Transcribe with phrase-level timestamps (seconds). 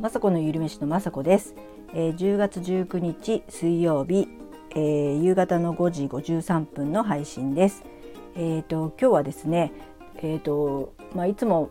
[0.00, 1.56] まさこのゆるめしのまさこです、
[1.92, 4.28] えー、10月19日水曜日、
[4.70, 7.84] えー、夕方の5時53分の配信です。
[8.36, 9.72] えっ、ー、と今日はですね
[10.22, 11.70] えっ、とまあいつも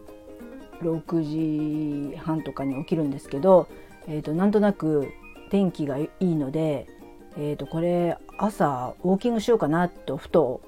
[0.82, 3.70] 6時半とかに起きるんですけど
[4.08, 5.07] えっ、となんとなく
[5.50, 6.88] 天気がいいので
[7.39, 10.62] えー、とこれ朝ウォーキングしようかなとふと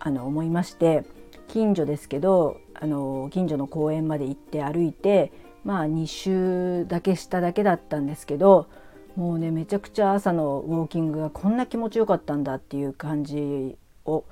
[0.00, 1.04] あの思いまして
[1.48, 5.32] 近所ですけどあの近所の公園まで行って歩いて
[5.66, 8.68] まあ2周だけしただけだったんですけど
[9.16, 14.24] もうねめちゃくちゃ朝のウォーキングがこんな気持ちよかったんだっていう感じを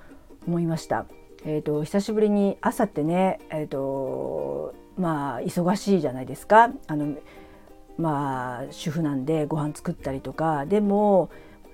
[0.46, 1.06] 思いました。
[1.46, 7.16] えーと、久しぶりに朝ってね、えーとまあ忙しいじゃないですかあの
[7.98, 11.30] まあ主婦なんでご飯作ったりとかでも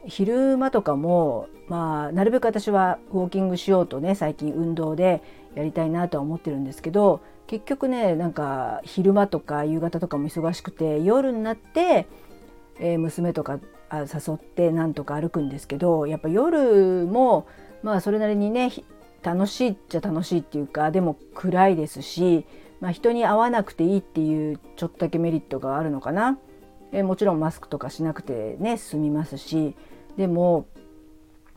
[0.06, 5.22] 昼間とかもまあなるべく私はウォーキングしようとね最近運動で
[5.54, 7.20] やりたいなとは思ってるんですけど
[7.50, 12.06] 結局ねなんか昼間とか夕方とかも忙しくて夜になって、
[12.78, 13.58] えー、娘とか
[13.92, 17.48] 誘ってなんとか歩くんですけどやっぱ夜も
[17.82, 18.70] まあそれなりにね
[19.24, 22.46] 楽しいっちゃ楽しいっていうかでも暗いですし、
[22.78, 26.38] まあ、人に会わなくていいっていうちょっとだけメリットがあるのかな。
[26.92, 29.74] えもちろんマスクとかしなくてね済みますし
[30.16, 30.66] でも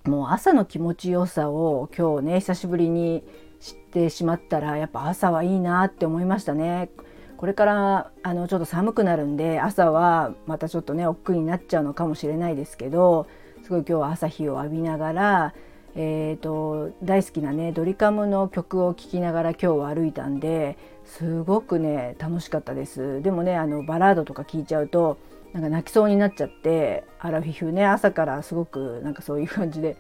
[0.06, 3.24] もう朝の気持ちよさを今日ね久しぶりに
[3.64, 6.90] 知ってしまったらやっぱ朝はいいなって思いましたね。
[7.38, 13.26] これからあのちょっと寒くなるんで朝はまたちょっとね億劫になっちゃうのかもしれないですけど
[13.64, 15.54] すごい今日は朝日を浴びながら、
[15.96, 25.18] えーと、大好きなねドリカムの曲を聴きながら今日は歩いたんですごくね楽しかったですでもねあのバラードとか聴いちゃうと
[25.54, 29.98] なんか泣きそうになっちゃってアラフィフね朝からすごくなんかそういう感じで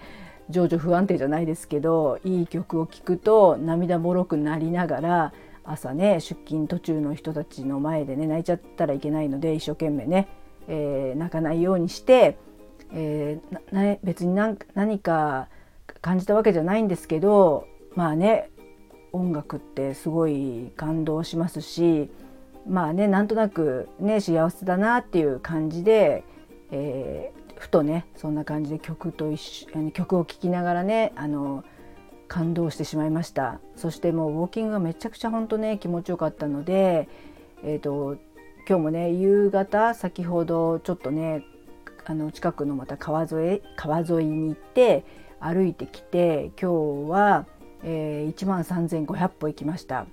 [0.49, 10.27] 情緒不安定じゃないですけどいい曲を聴くと涙もろくなりながら朝ね出勤途中の人たちの前でね泣いちゃったらいけないので一生懸命ね、
[10.67, 12.37] えー、泣かないようにして、
[12.93, 15.47] えー、別に何か
[16.01, 18.49] 感じたわけじゃないんですけどまあね
[19.13, 22.09] 音楽ってすごい感動しますし
[22.67, 26.23] まあねなんとなくね幸せだなっていう感じで、
[26.71, 31.63] えー、ふとねそんな感じで曲と一緒曲を聴きながらねあの
[32.27, 37.07] 感動してしまいましたそしてもうウォーキングがめちゃくちゃ本当ね気持ちよかったので、
[37.63, 38.17] えーと、
[38.67, 41.45] 今日もね夕方先ほどちょっとね
[42.03, 45.05] あの近くのまた川沿い川沿いに行って
[45.39, 47.45] 歩いてきて今日は、
[47.81, 50.05] えー、1万3500歩行きました。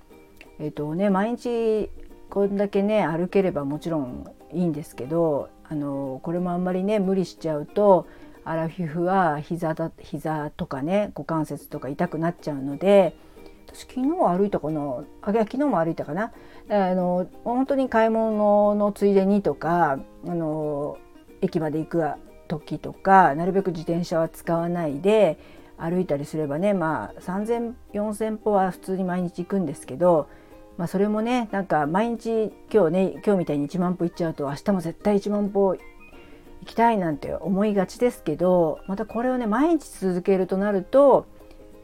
[0.57, 1.89] えーとね、毎日
[2.29, 8.05] こんだけね歩ければもちろんいいんですけどあのこれもあんまりね無理しちゃうと
[8.43, 13.15] アラフィフは膝だ膝とかね股関節とか痛くなっちゃうので
[13.67, 15.05] 私昨日歩いたかな？
[15.21, 16.33] あ昨日も歩いたかな？
[16.69, 20.97] あの本当に買い物のついでにとかあの
[21.39, 22.03] 駅まで行く
[22.49, 25.39] 時とかなるべく自転車は使わないで
[25.77, 30.27] 歩いたりすればねまあ3,0004,000歩は普通に毎日行くんですけど
[30.81, 35.79] まあ、それもねなんか毎日今日ね今日みたいに1万歩行っちゃうと明日も絶対1万歩行
[36.65, 41.27] きたいなんて思いがちですけどまたこれをね毎日続けるとなると、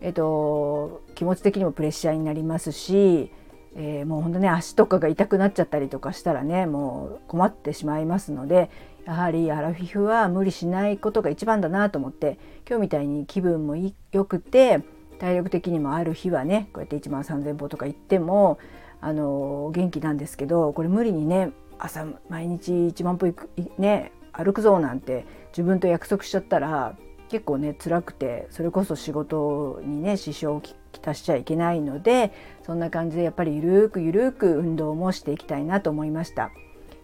[0.02, 3.32] えっと、気持ち的にもプレッシャーになりますし、
[3.76, 8.72] えー、もうほんとね足とかが痛くなっちゃったりとかしたらねもう困ってしまいますので
[9.06, 13.76] やはりアラフィフは無理しないことが一番だなと思って今日みたいに気分も
[14.12, 14.82] 良くて
[15.20, 18.58] 体力的にもある日はねこうやって1万3,000歩とか行っても
[19.02, 26.96] あの元気なんですけどこれ無理にね朝毎日1万歩くね歩くぞなんて自分と約束しちゃったら
[27.30, 32.32] 結構ね辛くてそれこそ仕事にね支障をきたしちゃいけないので
[32.66, 36.52] そんな感じでやっぱりゆるーくゆるーく運動もしていきたいなと思いました。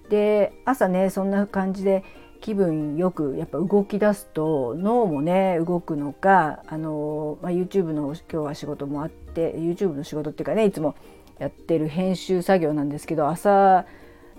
[0.09, 2.03] で朝ねそんな感じで
[2.41, 10.95] 気分よくやっぱ動き出すと脳もね動くのかあの、まあ、YouTube の今日は仕事もあって YouTube の仕事っていうかねいつも
[11.43, 13.85] やってる編集作業なんですけど朝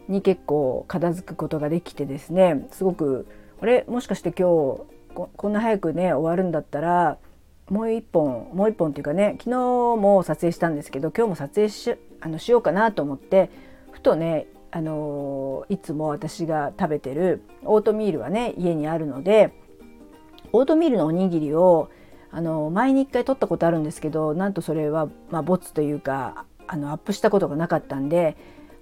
[0.08, 3.26] に結構片付くことができてですねすごく
[3.60, 3.84] あれ？
[3.88, 4.48] もしかして今
[5.14, 7.18] 日こんな早くね終わるんだったら
[7.68, 9.58] もう一本もう一本っていうかね昨日
[9.96, 13.50] も撮影したんですけど今日も撮影しあのしようかなと思って
[13.92, 19.52] ふとねあのいつも私が食べてるオートミールはね家にあるので
[20.52, 21.90] オートミールのおにぎりを
[22.30, 28.37] あの前に1回撮ったことあるんですけどなんとそれは、まあ、ボツというかあのアップしたことがなかったんで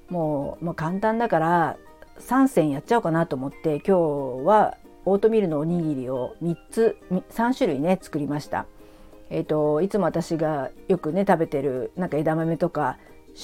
[0.08, 1.76] もう、もう簡単だから
[2.18, 8.66] 3選やっちゃおうかなと思って今日はオートミールのおにぎりを3つ3種類ね作りました。
[9.30, 12.98] えーと、いつも私がよくね食べてるなんか枝豆とか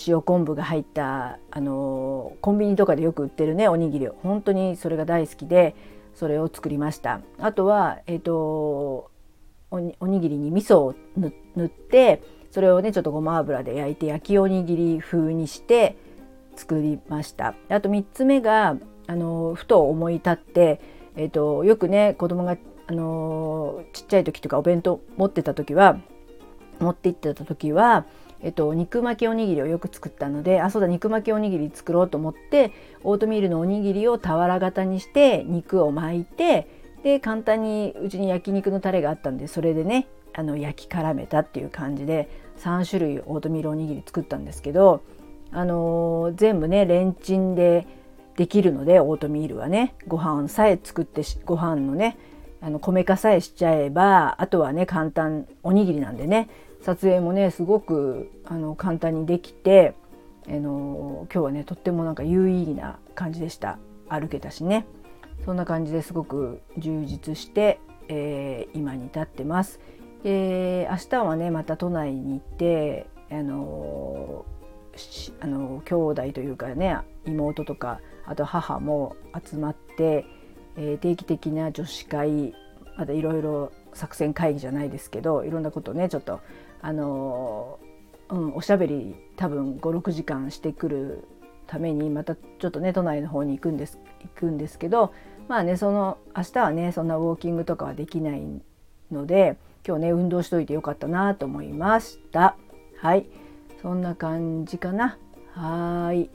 [0.07, 5.75] 塩昆布が入ったあのコンビニとかでよく売ってるねおにぎり本当にそれが大好きで
[6.15, 9.11] それを作りましたあとはえっ、ー、と
[9.71, 11.33] おにぎりに味噌を塗
[11.65, 15.97] ってそれをねちょっとごま油で焼いて焼きおにぎり風にして
[16.57, 17.55] 作りました。
[17.69, 20.81] あと3つ目があのふと思い立って、
[21.17, 22.57] えーと、よくね子供が
[22.87, 25.99] あのちっちゃい時とかお弁当持ってた時は
[26.81, 28.07] 持って行ってた時は、
[28.41, 32.73] えっと、肉巻きおにぎりをよく作ったのであそうだ肉巻きおにぎり作ろうと思って
[33.03, 36.78] オートミールのおにぎりを俵型にして肉を巻いて
[37.09, 42.29] で簡単にうちに焼肉のタレがあったんでそれでねあの焼き絡めたっていう感じで
[42.59, 45.03] 3種類オートミールおにぎり作ったんですけど、
[45.51, 47.87] あのー、全部ねレンチンで
[48.37, 52.19] できるのでオートミールはねご飯さえ作ってご飯のね
[52.61, 56.51] あの米化さえしちゃえばあとはね簡単おにぎりなんでね
[56.83, 59.95] 撮影もねすごくあの簡単にできて、
[60.47, 63.79] あのー、今日はねとってもなんか有意義な感じでした。
[64.09, 64.87] 歩けたしね。
[65.45, 69.81] そんな感じですごく充実して、えー、今に至ってます。
[70.23, 74.45] で明日はねまた都内に行ってあの
[75.41, 79.17] あの兄弟というかね妹とかあと母も
[79.49, 80.27] 集まって、
[80.77, 82.55] えー、定期的な女子会
[82.97, 86.41] またいろいろ作戦会議じゃないですけどいろんなことねちょっと
[86.83, 87.79] あの、
[88.29, 91.25] うん、おしゃべり多分56時間してくる
[91.69, 95.13] ためにまたちょっとね都内の方に行くんです行くんですけど
[95.47, 98.43] まあねその明日はねそんなウォーキングとかはできない
[99.13, 99.57] ので
[99.87, 102.57] 今日ね運動しといてよかったなと思いました。
[102.99, 103.27] はい。
[103.81, 105.19] そんな感じかな。
[105.53, 106.31] はーい。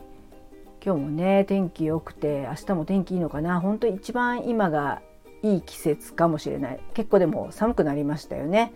[0.84, 3.60] 今日もね天気良くて明日も天気いいのかな。
[3.60, 5.02] 本当一番今が
[5.44, 6.80] いい季節かもしれない。
[6.94, 8.74] 結構でも寒くなりましたよね。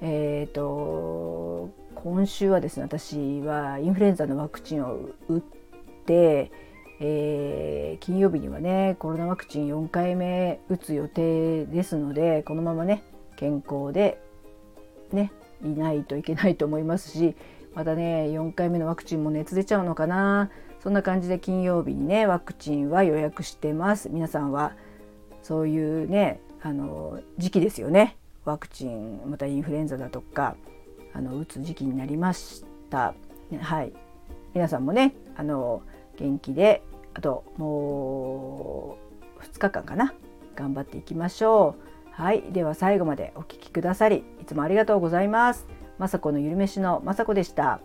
[0.00, 5.63] えっ、ー、と今週はですね私はインフルエンザのワクチンを打って、
[6.12, 13.02] えー、金曜日にはねコロナワクチン4回目打つ予定ですのでこのままね
[13.36, 14.20] 健康で
[15.12, 15.32] ね
[15.64, 17.34] いないといけないと思いますし
[17.74, 20.50] またね4回目のワクチンも熱出ちゃうのかな。
[20.84, 24.10] そんな感じで金曜日にねワクチンは予約してます。
[24.10, 24.76] 皆さんは
[25.42, 28.16] そういうねあの時期ですよね。
[28.44, 30.56] ワクチンまたインフルエンザだとか
[31.14, 33.14] あの打つ時期になりました、
[33.60, 33.94] はい。
[34.52, 35.82] 皆さんもねあの
[36.16, 36.82] 元気で
[37.14, 38.98] あとも
[39.38, 40.14] う2日間かな
[40.54, 41.94] 頑張っていきましょう。
[42.10, 45.66] はい、では最後までお聴きくださりいつもありがとうございます。
[45.98, 47.80] まさこのゆるめしのまさこでした。